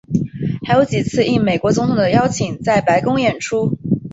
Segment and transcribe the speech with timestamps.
[0.65, 3.77] 还有几次应美国总统的邀请在白宫演出。